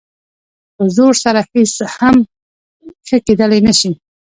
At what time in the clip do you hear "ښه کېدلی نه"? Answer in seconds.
3.07-3.73